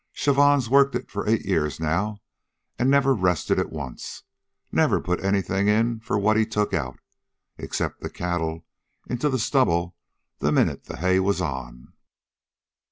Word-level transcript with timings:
Chavon's 0.15 0.67
worked 0.67 0.95
it 0.95 1.11
for 1.11 1.29
eight 1.29 1.45
years 1.45 1.79
now, 1.79 2.17
an' 2.79 2.89
never 2.89 3.13
rested 3.13 3.59
it 3.59 3.69
once, 3.69 4.23
never 4.71 4.99
put 4.99 5.23
anything 5.23 5.67
in 5.67 5.99
for 5.99 6.17
what 6.17 6.37
he 6.37 6.43
took 6.43 6.73
out, 6.73 6.97
except 7.59 8.01
the 8.01 8.09
cattle 8.09 8.65
into 9.11 9.29
the 9.29 9.37
stubble 9.37 9.95
the 10.39 10.51
minute 10.51 10.85
the 10.85 10.97
hay 10.97 11.19
was 11.19 11.39
on." 11.39 11.93